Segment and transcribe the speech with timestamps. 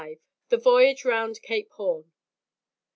[0.49, 2.11] THE VOYAGE ROUND CAPE HORN.